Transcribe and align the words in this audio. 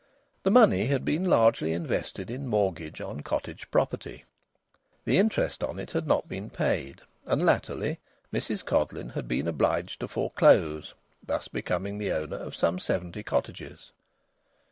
The 0.41 0.49
money 0.49 0.87
had 0.87 1.05
been 1.05 1.25
largely 1.29 1.73
invested 1.73 2.31
in 2.31 2.47
mortgage 2.47 2.99
on 2.99 3.21
cottage 3.21 3.69
property; 3.69 4.25
the 5.05 5.19
interest 5.19 5.63
on 5.63 5.77
it 5.77 5.91
had 5.91 6.07
not 6.07 6.27
been 6.27 6.49
paid, 6.49 7.03
and 7.27 7.45
latterly 7.45 7.99
Mrs 8.33 8.65
Codleyn 8.65 9.11
had 9.11 9.27
been 9.27 9.47
obliged 9.47 9.99
to 9.99 10.07
foreclose, 10.07 10.95
thus 11.23 11.47
becoming 11.49 11.99
the 11.99 12.13
owner 12.13 12.37
of 12.37 12.55
some 12.55 12.79
seventy 12.79 13.21
cottages. 13.21 13.91